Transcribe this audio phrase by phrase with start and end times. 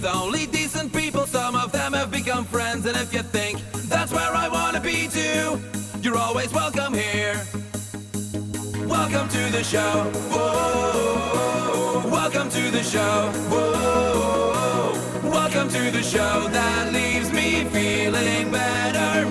[0.00, 1.26] with only decent people.
[1.26, 5.08] Some of them have become friends, and if you think that's where I wanna be
[5.08, 5.60] too,
[6.00, 7.36] you're always welcome here.
[8.86, 10.10] Welcome to the show.
[10.32, 12.08] Whoa.
[12.08, 13.30] Welcome to the show.
[13.50, 14.92] Whoa.
[15.22, 19.28] Welcome to the show that leaves me feeling better,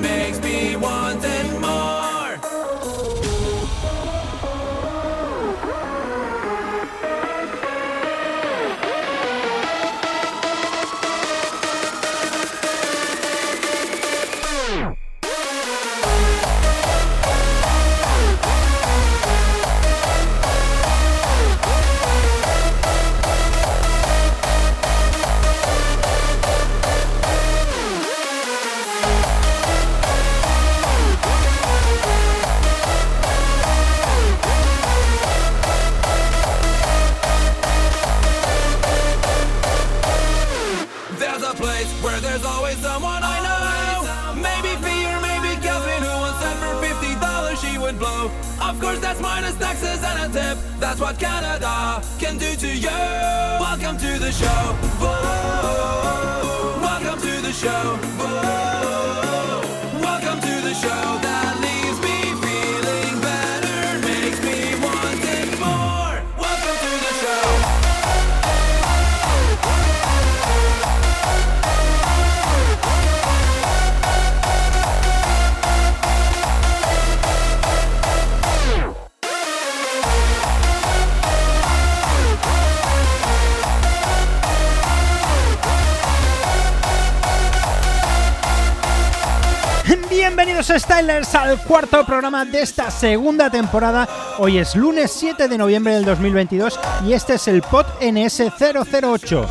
[91.00, 94.06] Stylers al cuarto programa de esta segunda temporada.
[94.38, 96.78] Hoy es lunes 7 de noviembre del 2022
[97.08, 99.48] y este es el POT NS008.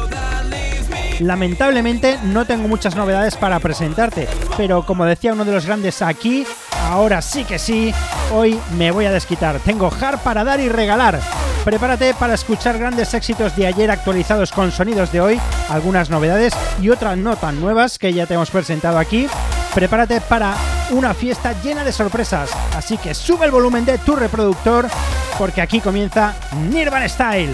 [1.20, 4.28] Lamentablemente no tengo muchas novedades para presentarte,
[4.58, 6.46] pero como decía uno de los grandes aquí,
[6.90, 7.94] ahora sí que sí,
[8.30, 9.58] hoy me voy a desquitar.
[9.60, 11.18] Tengo hard para dar y regalar.
[11.64, 16.90] Prepárate para escuchar grandes éxitos de ayer actualizados con sonidos de hoy, algunas novedades y
[16.90, 19.26] otras no tan nuevas que ya te hemos presentado aquí.
[19.74, 20.54] Prepárate para
[20.90, 24.88] una fiesta llena de sorpresas, así que sube el volumen de tu reproductor
[25.36, 26.34] porque aquí comienza
[26.70, 27.52] Nirvana Style.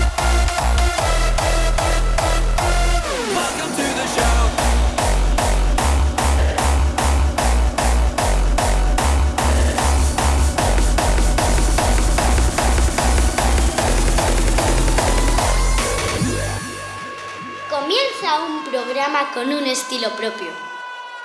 [17.69, 20.49] Comienza un programa con un estilo propio.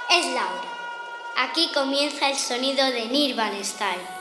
[0.09, 0.78] Es la hora.
[1.41, 4.18] Aquí comienza el sonido de Nirvana Style.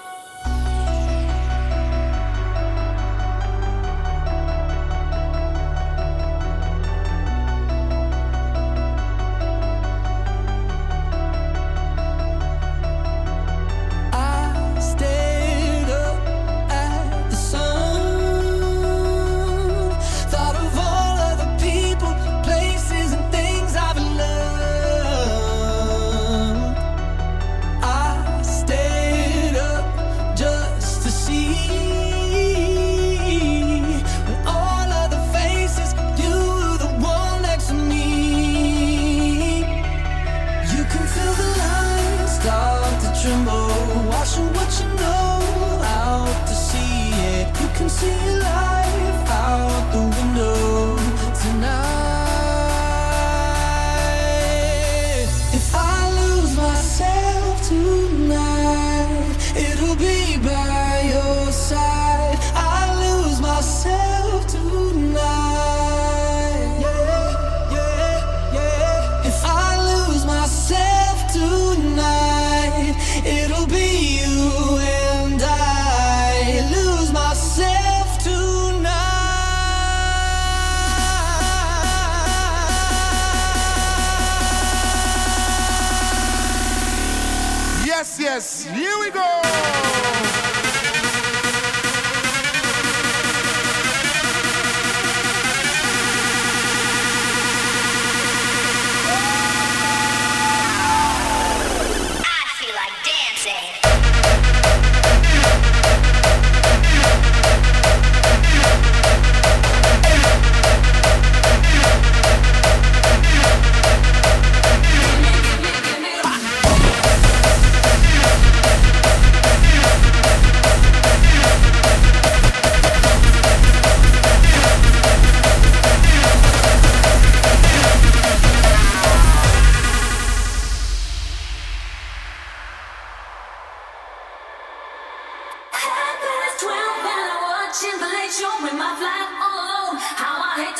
[138.38, 139.96] showing my flat all alone.
[139.98, 140.78] How I hate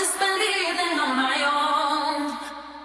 [1.03, 2.31] on my own.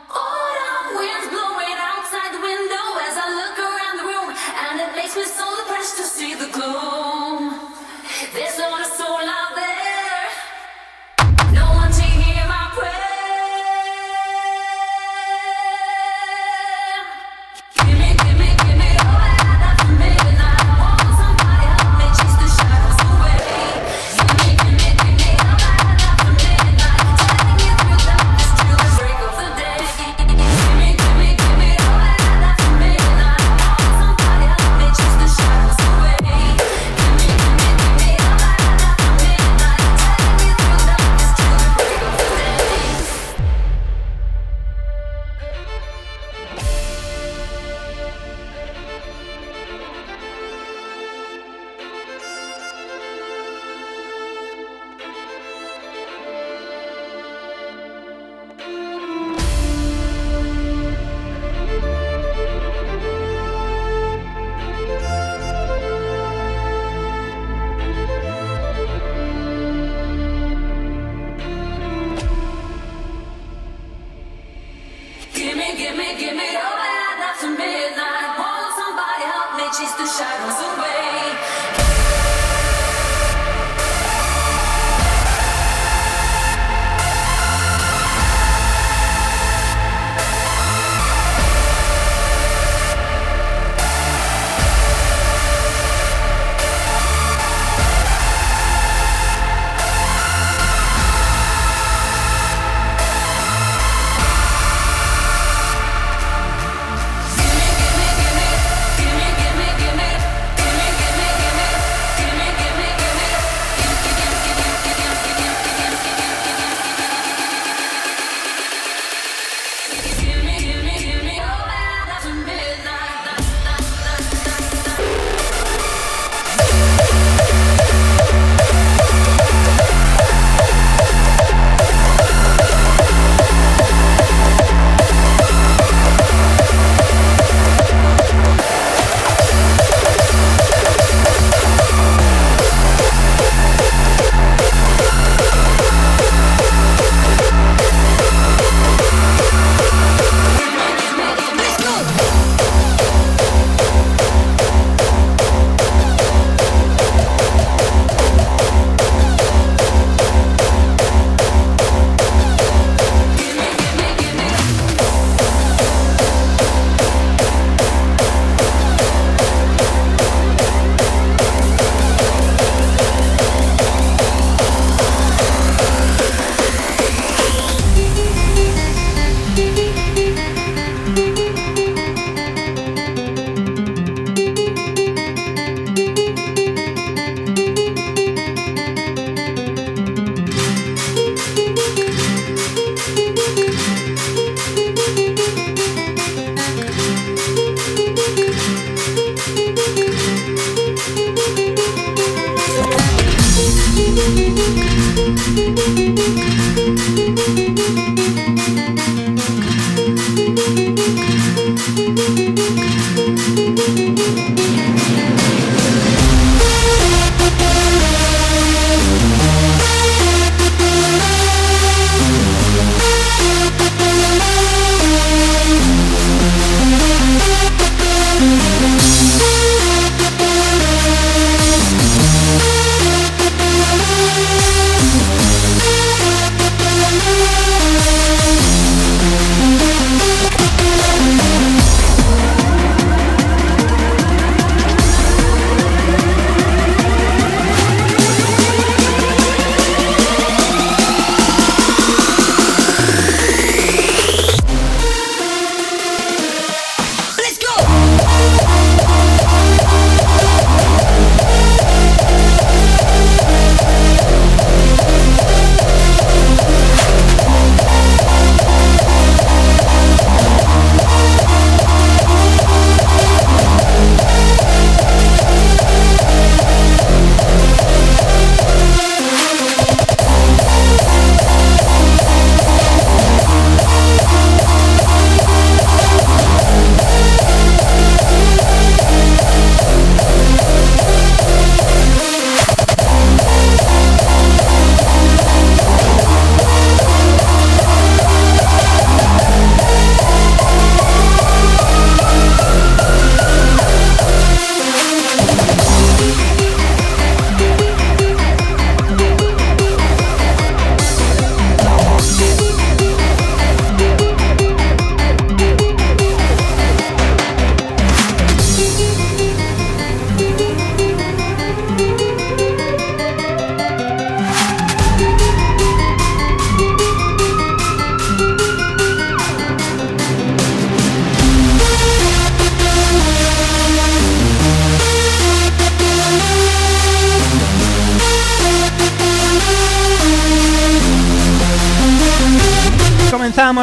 [0.09, 4.29] Autumn winds blowing outside the window as I look around the room,
[4.65, 6.92] and it makes me so depressed to see the glow.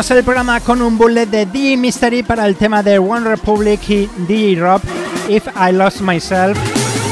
[0.09, 4.09] El programa con un bullet de The Mystery para el tema de One Republic y
[4.27, 4.81] DJ Rob,
[5.29, 6.59] If I Lost Myself.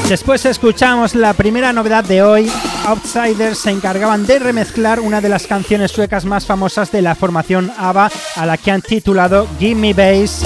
[0.09, 2.51] Después escuchamos la primera novedad de hoy.
[2.87, 7.71] Outsiders se encargaban de remezclar una de las canciones suecas más famosas de la formación
[7.77, 10.43] ABBA, a la que han titulado Gimme Bass,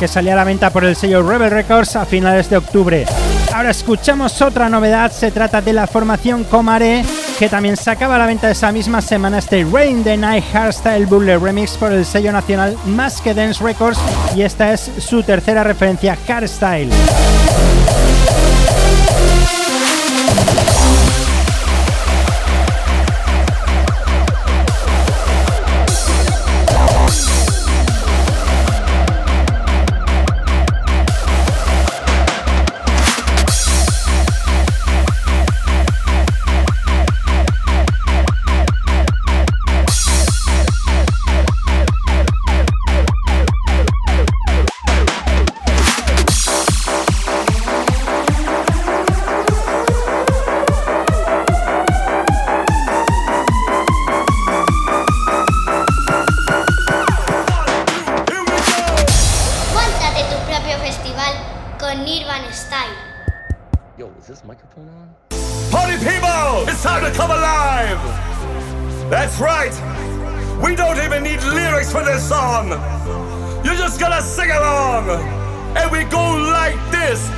[0.00, 3.04] que salía a la venta por el sello Rebel Records a finales de octubre.
[3.52, 7.04] Ahora escuchamos otra novedad, se trata de la formación Comare
[7.38, 11.38] que también sacaba a la venta esa misma semana este Rain the Night Hardstyle Bullet
[11.38, 13.98] Remix por el sello nacional Más que Dance Records
[14.36, 16.90] y esta es su tercera referencia, Hardstyle.
[69.12, 69.74] That's right.
[70.64, 72.70] We don't even need lyrics for this song.
[73.62, 75.06] You're just gonna sing along.
[75.76, 77.28] And we go like this.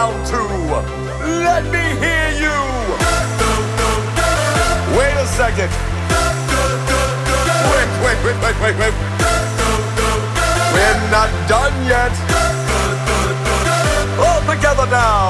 [0.00, 0.48] Round two.
[1.46, 2.58] Let me hear you.
[4.96, 5.70] Wait a second.
[7.72, 8.94] Wait, wait, wait, wait, wait, wait.
[10.74, 12.14] We're not done yet.
[14.24, 15.29] All together now.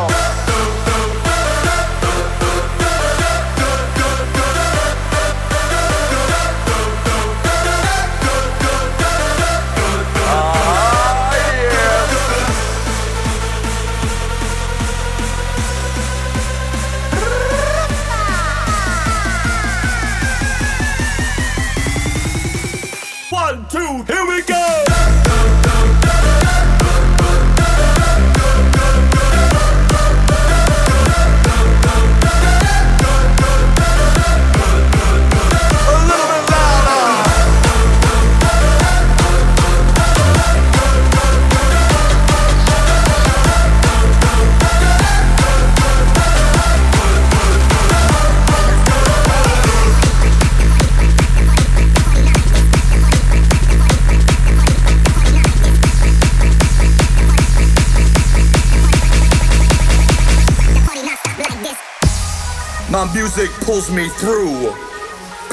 [63.20, 64.72] Music pulls me through.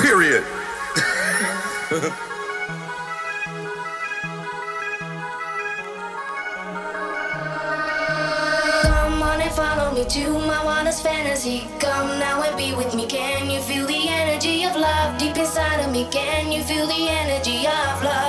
[0.02, 0.42] Period.
[8.84, 11.68] Come on and follow me to my wildest fantasy.
[11.80, 13.06] Come now and be with me.
[13.06, 16.08] Can you feel the energy of love deep inside of me?
[16.10, 18.27] Can you feel the energy of love?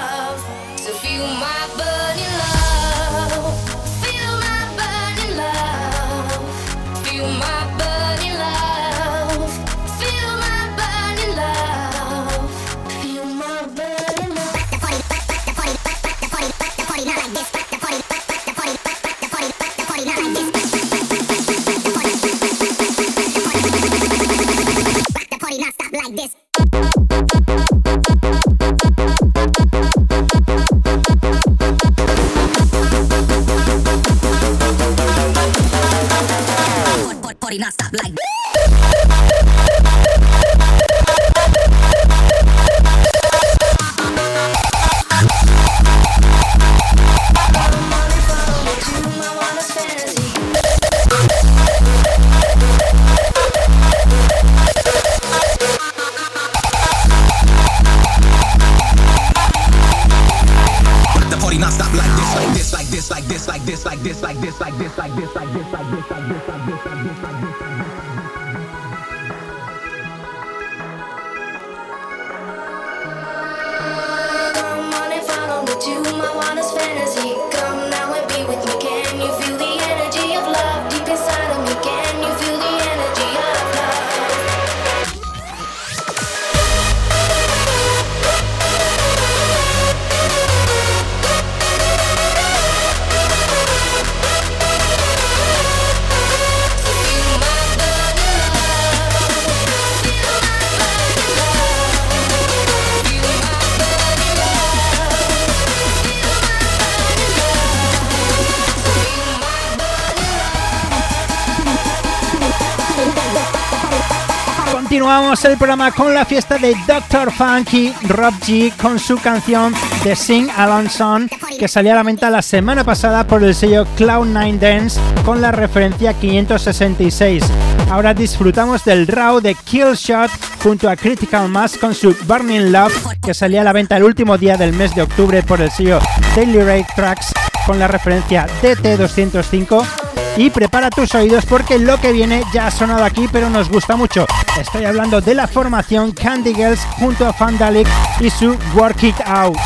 [115.44, 117.32] El programa con la fiesta de Dr.
[117.32, 119.72] Funky Rob G con su canción
[120.02, 123.86] The Sing Along Song que salió a la venta la semana pasada por el sello
[123.96, 127.44] Cloud9 Dance con la referencia 566.
[127.90, 130.30] Ahora disfrutamos del Raw de Killshot
[130.62, 134.36] junto a Critical Mass con su Burning Love que salía a la venta el último
[134.36, 136.00] día del mes de octubre por el sello
[136.34, 137.32] Daily Rate Tracks
[137.64, 139.97] con la referencia DT205
[140.38, 143.96] y prepara tus oídos porque lo que viene ya ha sonado aquí pero nos gusta
[143.96, 144.24] mucho.
[144.58, 147.88] Estoy hablando de la formación Candy Girls junto a Fandalic
[148.20, 149.58] y su Work It Out.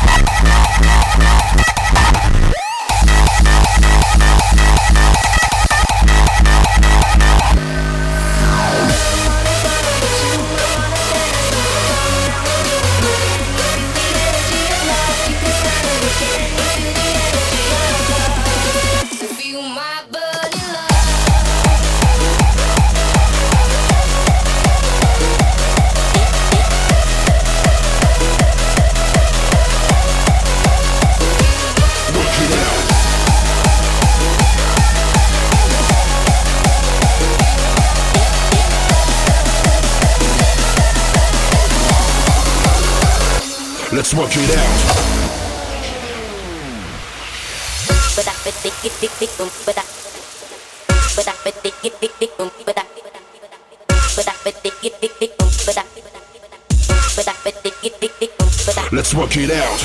[59.43, 59.82] It out.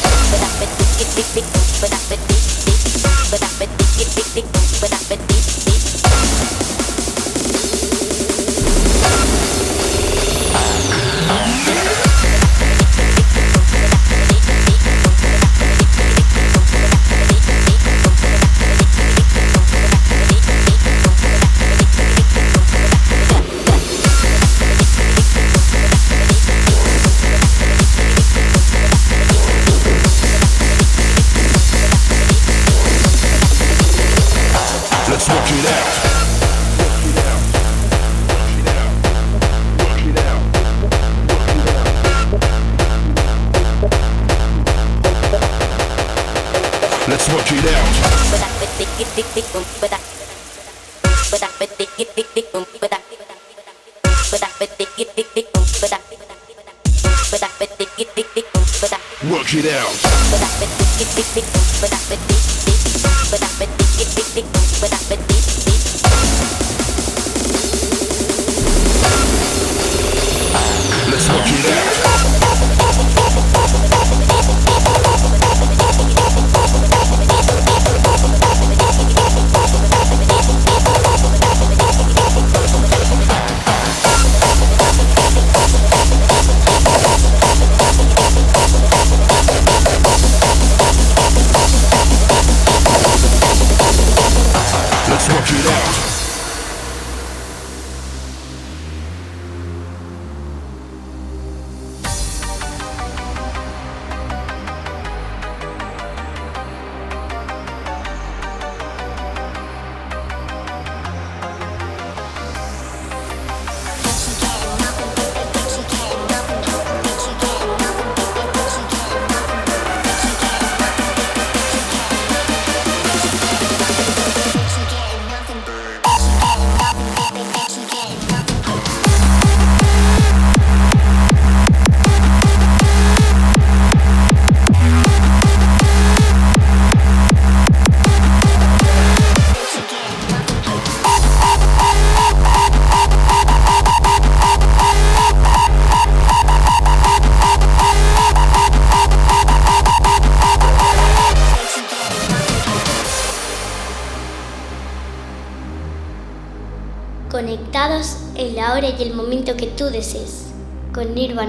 [59.49, 60.19] Work it out.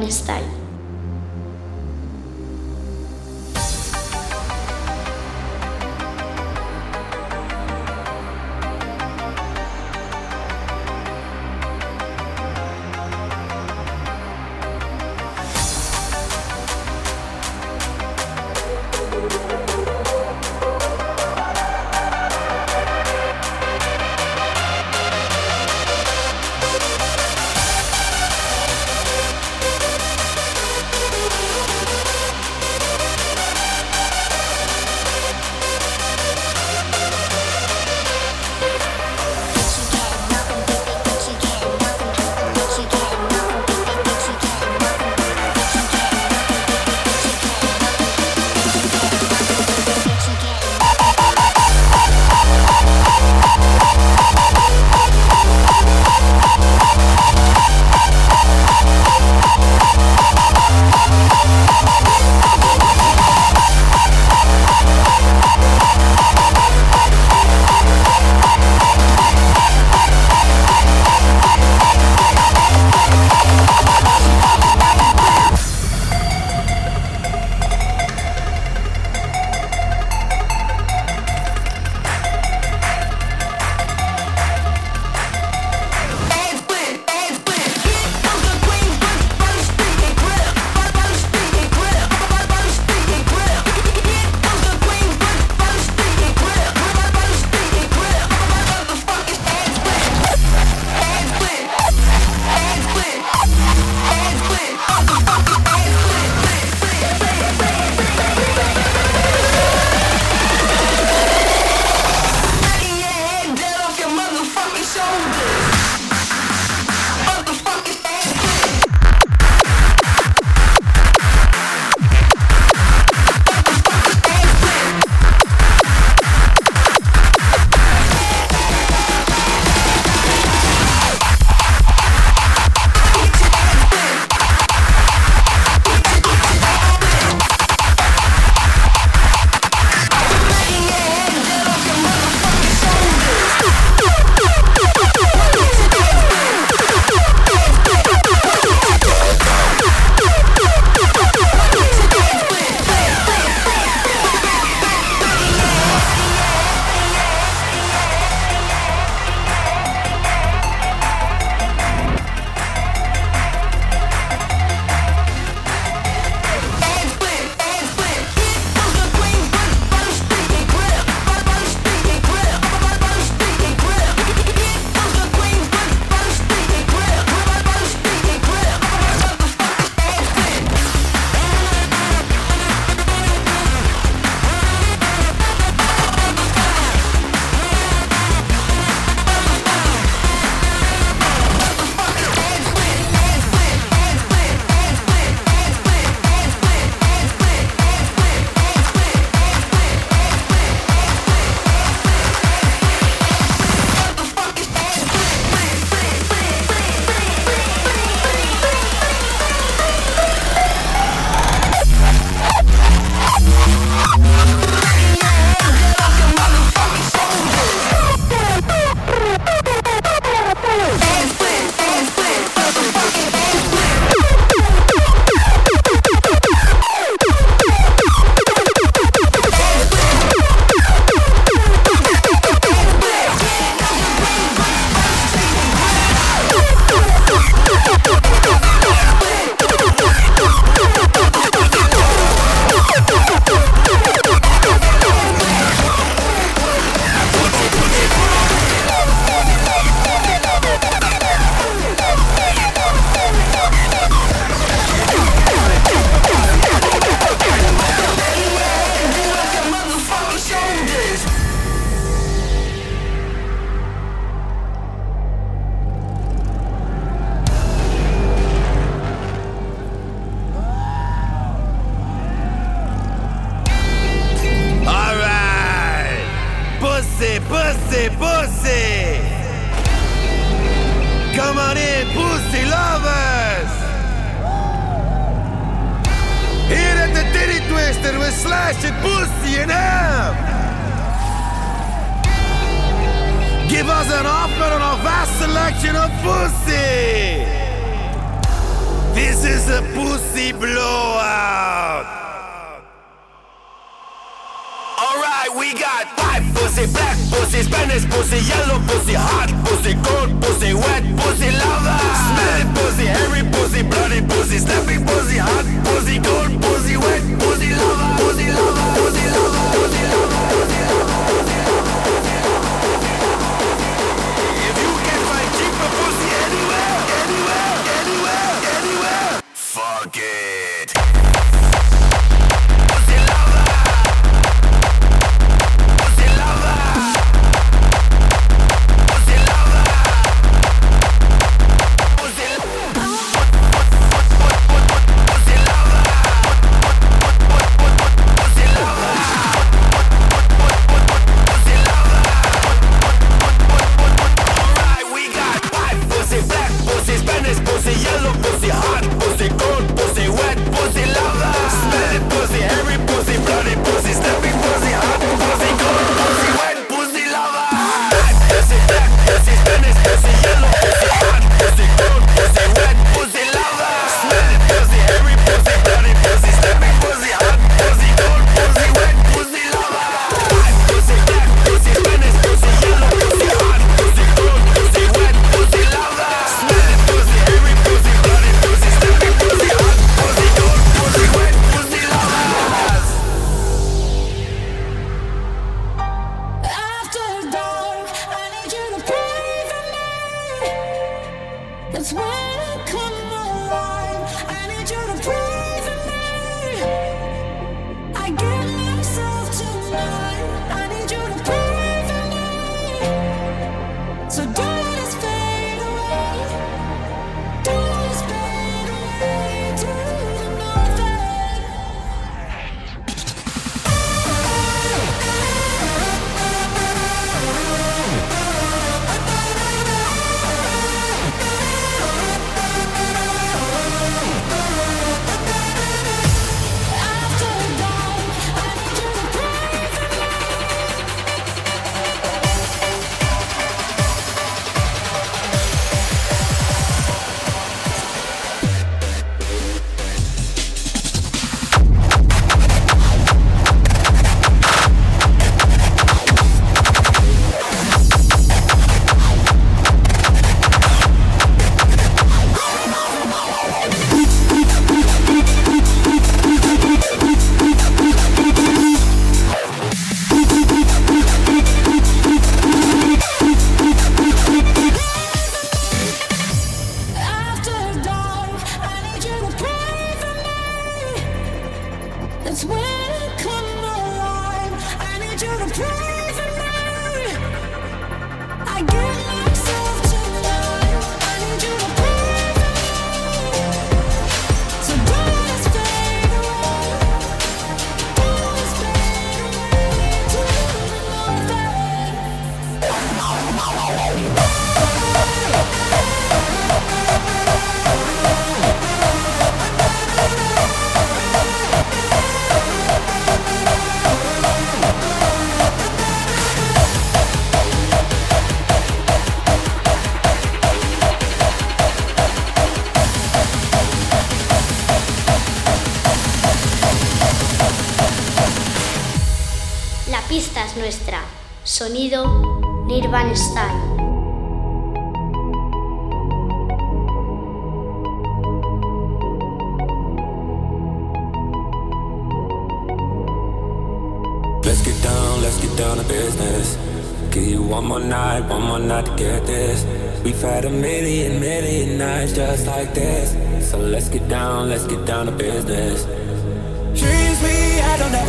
[0.10, 0.39] That.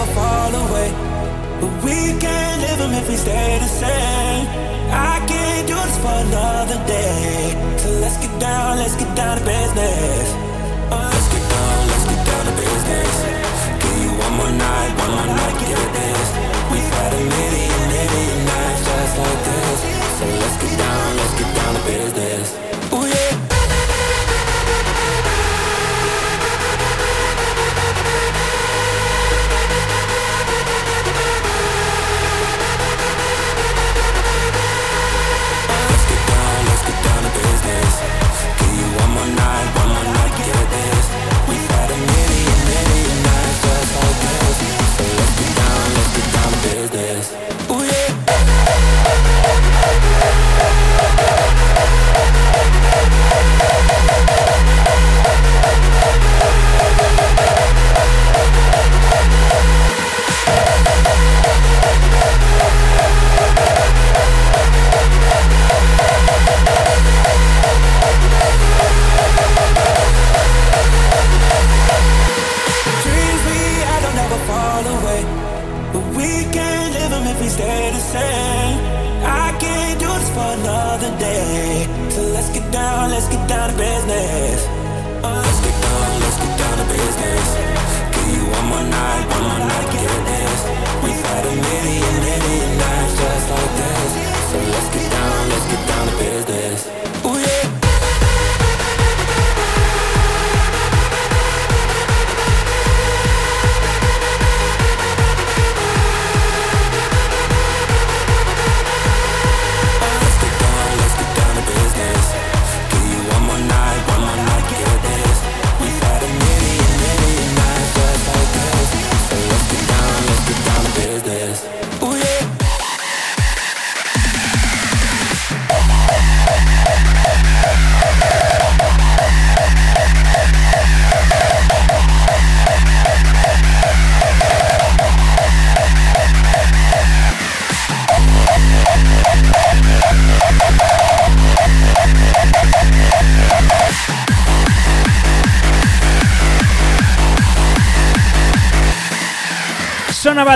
[0.01, 0.91] never fall away.
[1.61, 4.47] But we can live them if we stay the same.
[4.89, 7.53] I can't do this for another day.
[7.79, 10.27] So let's get down, let's get down to business.
[10.91, 13.15] Uh, let's get down, let's get down to business.
[13.83, 16.29] Give you one more night, one more night, get this.
[16.73, 19.79] We've had a million, million nights just like this.
[20.19, 22.70] So let's get down, let's get down to business.
[39.21, 41.00] one night, one night, get it.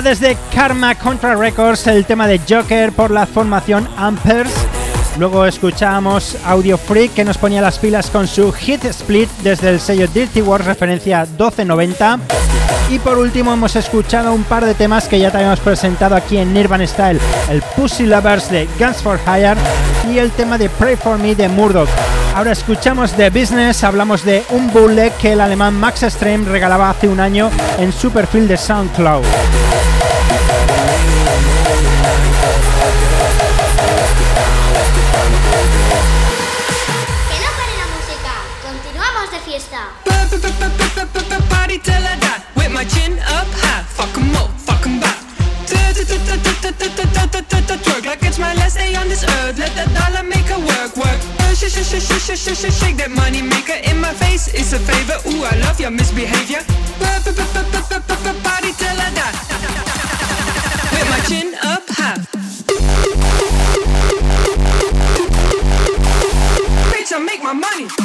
[0.02, 4.52] Desde Karma Contra Records el tema de Joker por la formación Ampers.
[5.18, 9.80] Luego escuchábamos Audio Freak que nos ponía las pilas con su Hit Split desde el
[9.80, 12.18] sello Dirty Wars referencia 1290.
[12.90, 16.38] Y por último hemos escuchado un par de temas que ya te habíamos presentado aquí
[16.38, 17.20] en Nirvana Style.
[17.48, 19.56] El Pussy Lovers de Guns for Hire
[20.12, 21.88] y el tema de Pray For Me de Murdoch.
[22.34, 27.06] Ahora escuchamos The Business, hablamos de un bootleg que el alemán Max Extreme regalaba hace
[27.06, 29.24] un año en su perfil de SoundCloud.
[40.34, 43.84] Party till I die with my chin up high.
[43.84, 45.18] Fuck 'em up, fuck 'em back.
[47.84, 49.58] Twerk like it's my last day on this earth.
[49.58, 51.20] Let that dollar make work, work.
[51.38, 51.54] Uh,
[52.98, 54.48] that money maker in my face.
[54.48, 54.78] It's a.
[55.28, 56.64] Ooh, I love your misbehavior.
[58.42, 59.34] Party till I die
[60.92, 62.18] with my chin up high.
[67.12, 68.03] I make my money.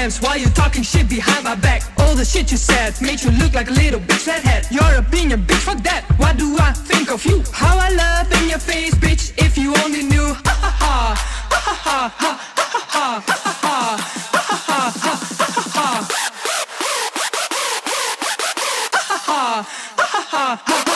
[0.00, 1.82] In my DMs, why you talking shit behind my back?
[1.98, 4.66] All the shit you said made you look like a little bitch flathead.
[4.70, 6.04] Your opinion, bitch, fuck that.
[6.18, 7.42] What do I think of you?
[7.52, 10.34] How I love in your face, bitch, if you only knew.
[10.46, 11.14] Ha ha ha,
[11.50, 13.96] ha ha ha, ha ha ha, ha ha ha.
[14.32, 16.06] Ha ha ha, ha ha
[19.26, 20.89] ha, ha ha ha.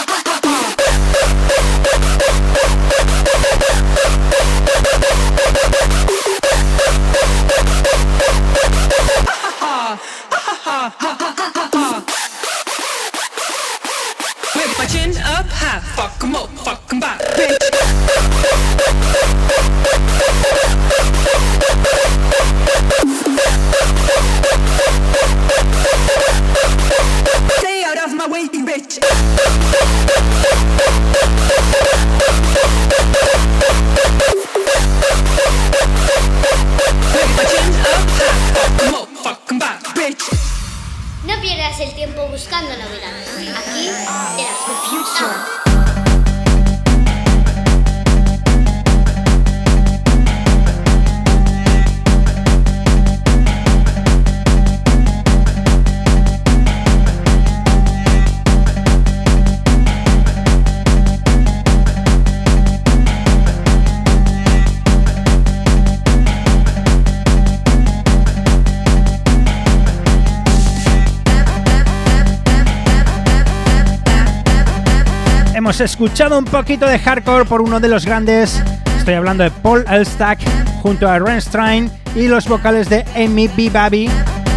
[75.74, 78.62] Hemos escuchado un poquito de hardcore por uno de los grandes.
[78.96, 80.38] Estoy hablando de Paul Elstack
[80.80, 83.70] junto a Renstein y los vocales de Amy B.
[83.70, 84.08] Baby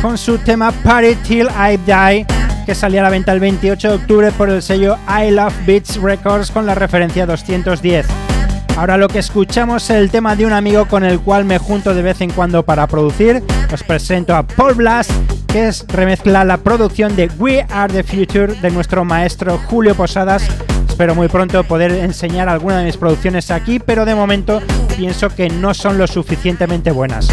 [0.03, 2.27] con su tema Party Till I Die,
[2.67, 5.99] que salía a la venta el 28 de octubre por el sello I Love Beats
[5.99, 8.05] Records con la referencia 210.
[8.77, 11.95] Ahora lo que escuchamos es el tema de un amigo con el cual me junto
[11.95, 13.43] de vez en cuando para producir.
[13.73, 15.09] Os presento a Paul Blast,
[15.47, 20.47] que es remezcla la producción de We Are the Future de nuestro maestro Julio Posadas.
[20.97, 24.63] Espero muy pronto poder enseñar alguna de mis producciones aquí, pero de momento
[24.97, 27.29] pienso que no son lo suficientemente buenas.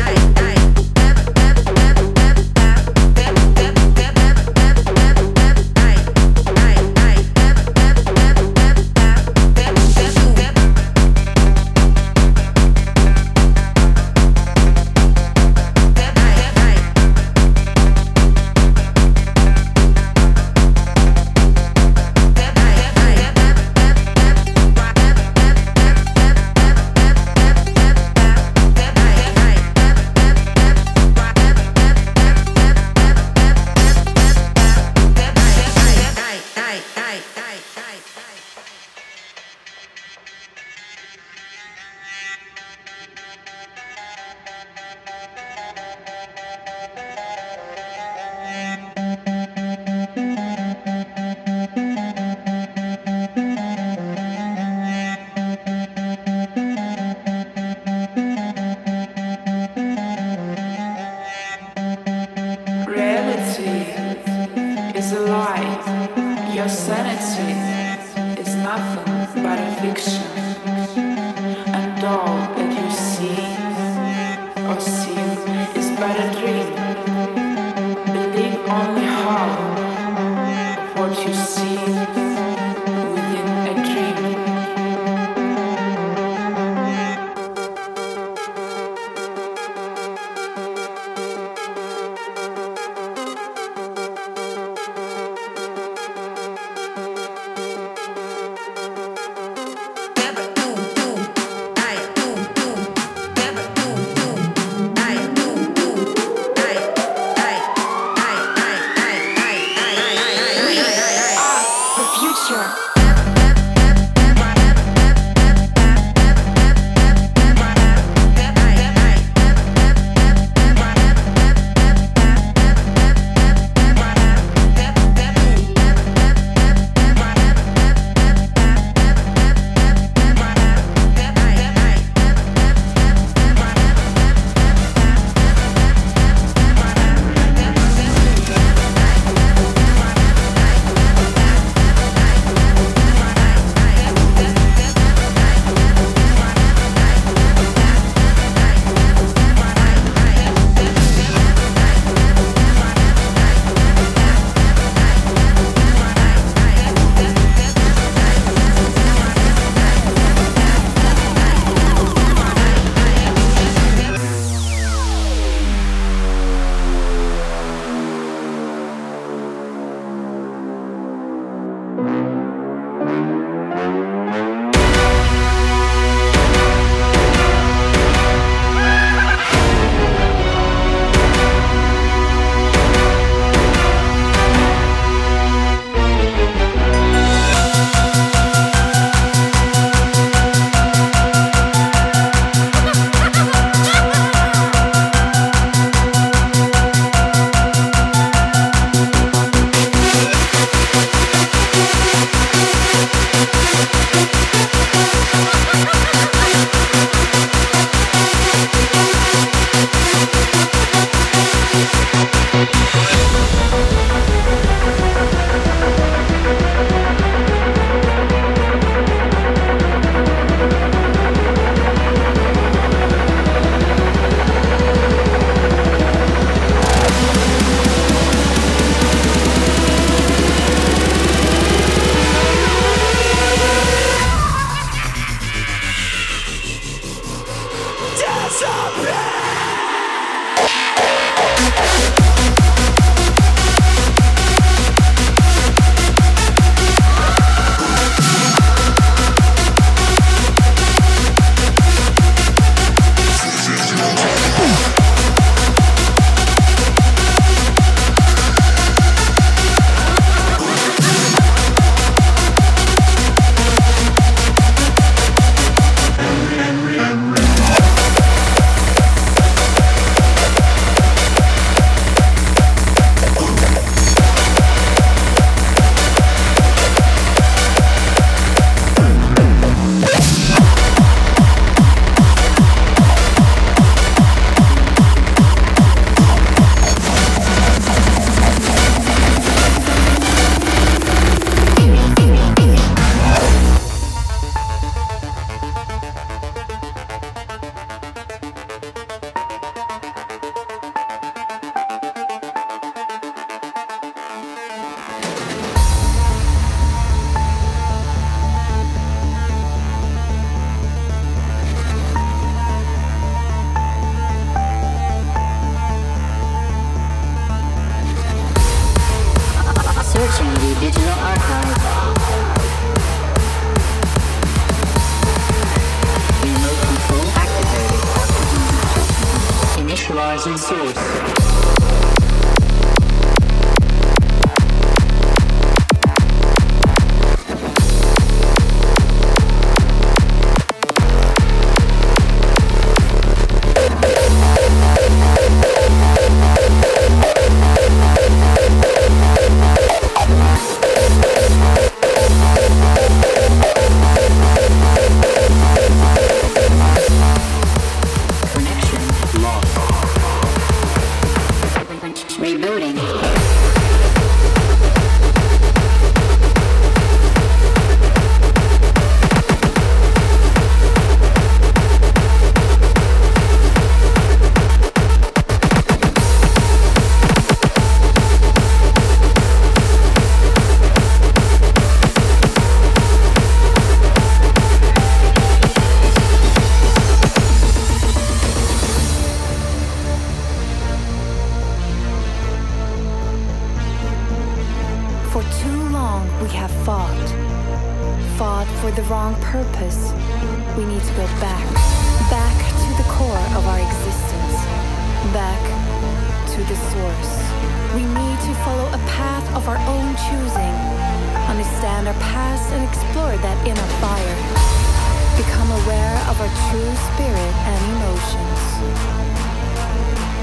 [416.34, 418.60] Of our true spirit and emotions.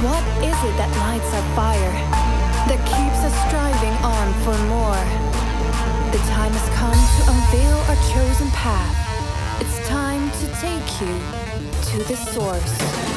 [0.07, 1.93] What is it that lights our fire?
[2.69, 5.03] That keeps us striving on for more?
[6.11, 8.95] The time has come to unveil our chosen path.
[9.59, 11.19] It's time to take you
[11.91, 13.10] to the source.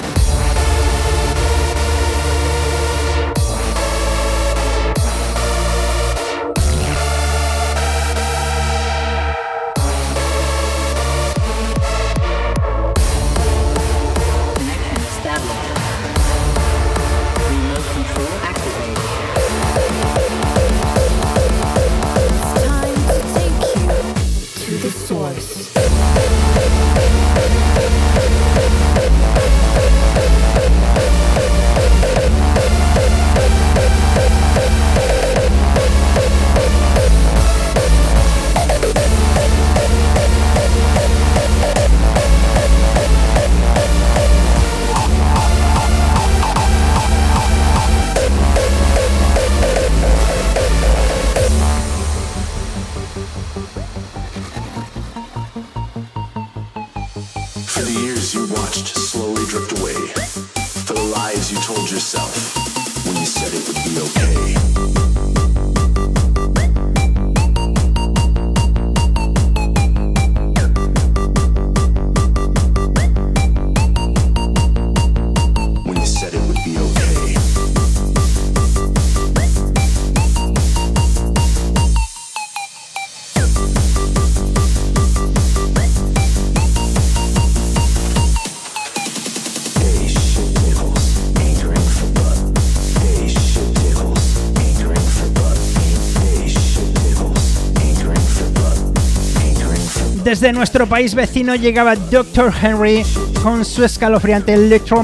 [100.35, 102.53] Desde nuestro país vecino llegaba Dr.
[102.61, 103.07] Henry
[103.41, 105.01] con su escalofriante Electro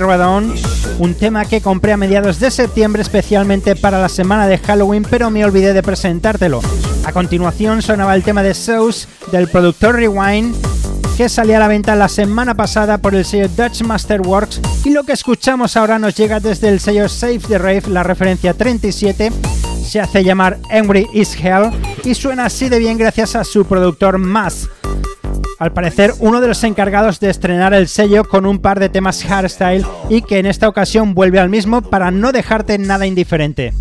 [0.00, 0.52] Radon,
[0.98, 5.30] un tema que compré a mediados de septiembre especialmente para la semana de Halloween, pero
[5.30, 6.60] me olvidé de presentártelo.
[7.04, 10.52] A continuación sonaba el tema de Sauce del productor Rewind,
[11.16, 15.04] que salía a la venta la semana pasada por el sello Dutch Masterworks, y lo
[15.04, 19.30] que escuchamos ahora nos llega desde el sello Save the Rave, la referencia 37,
[19.82, 21.70] se hace llamar Angry is Hell
[22.04, 24.68] y suena así de bien gracias a su productor Mass.
[25.58, 29.22] Al parecer, uno de los encargados de estrenar el sello con un par de temas
[29.22, 33.72] hardstyle y que en esta ocasión vuelve al mismo para no dejarte nada indiferente.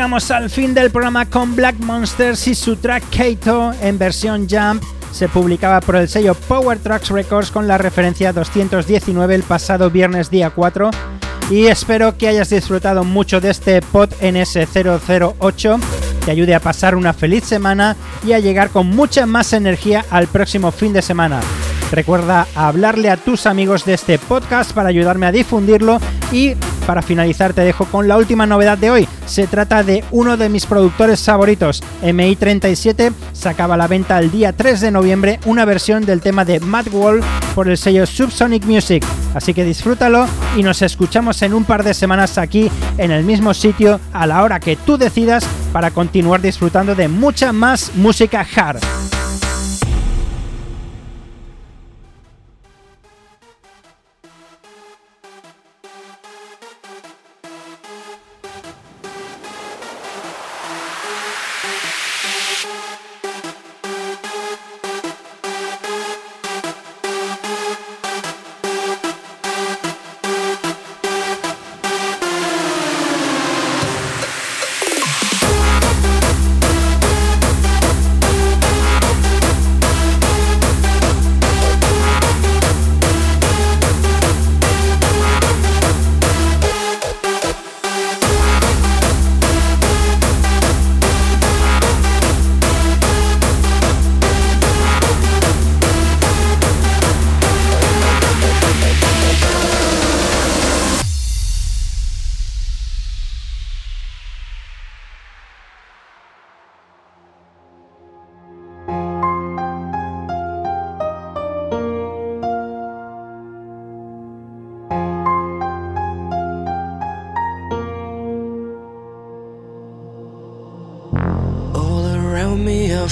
[0.00, 4.82] Llegamos al fin del programa con Black Monsters y su track Kato en versión Jump.
[5.12, 10.30] Se publicaba por el sello Power Tracks Records con la referencia 219 el pasado viernes
[10.30, 10.90] día 4.
[11.50, 15.80] Y espero que hayas disfrutado mucho de este pod NS008,
[16.24, 17.94] te ayude a pasar una feliz semana
[18.26, 21.42] y a llegar con mucha más energía al próximo fin de semana.
[21.92, 26.00] Recuerda hablarle a tus amigos de este podcast para ayudarme a difundirlo
[26.32, 26.54] y
[26.90, 29.08] para finalizar te dejo con la última novedad de hoy.
[29.24, 34.52] Se trata de uno de mis productores favoritos, MI37, sacaba a la venta el día
[34.52, 37.20] 3 de noviembre una versión del tema de Mad Wall
[37.54, 39.04] por el sello Subsonic Music.
[39.36, 40.26] Así que disfrútalo
[40.56, 42.68] y nos escuchamos en un par de semanas aquí
[42.98, 47.52] en el mismo sitio a la hora que tú decidas para continuar disfrutando de mucha
[47.52, 48.80] más música hard.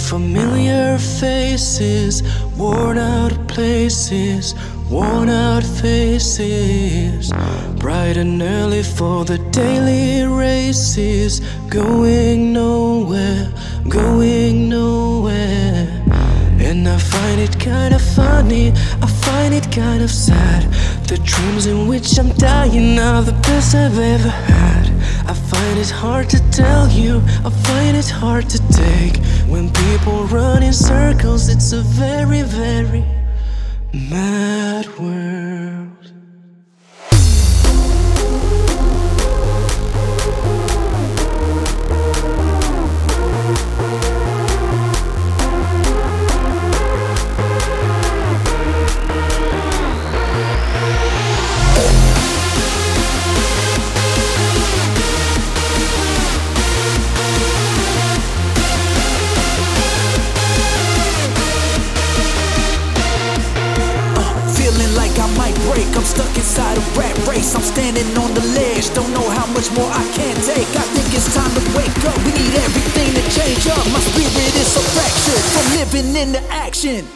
[0.09, 2.23] Familiar faces,
[2.57, 4.55] worn out places,
[4.89, 7.31] worn out faces.
[7.77, 13.53] Bright and early for the daily races, going nowhere,
[13.87, 15.87] going nowhere.
[16.59, 20.63] And I find it kind of funny, I find it kind of sad.
[21.07, 24.88] The dreams in which I'm dying are the best I've ever had.
[25.59, 29.17] Find it hard to tell you, I find it hard to take.
[29.49, 33.05] When people run in circles, it's a very, very
[33.93, 35.98] mad world.
[67.99, 68.93] Standing on the ledge.
[68.95, 70.69] Don't know how much more I can take.
[70.77, 72.17] I think it's time to wake up.
[72.25, 73.85] We need everything to change up.
[73.93, 77.07] My spirit is so fractured from living in the action.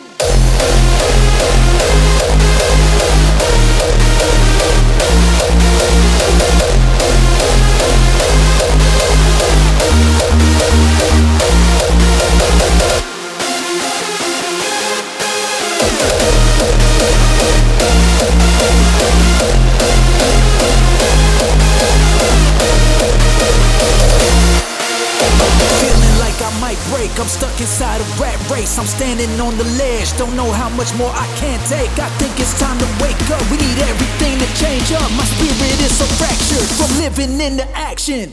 [27.23, 28.77] I'm stuck inside a rat race.
[28.81, 30.11] I'm standing on the ledge.
[30.19, 31.89] Don't know how much more I can take.
[32.03, 33.41] I think it's time to wake up.
[33.49, 35.09] We need everything to change up.
[35.13, 38.33] My spirit is so fractured from living in the action.